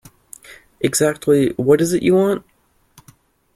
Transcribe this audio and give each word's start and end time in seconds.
Exactly 0.79 1.51
what 1.57 1.79
is 1.79 1.93
it 1.93 2.01
you 2.01 2.15
want? 2.15 2.43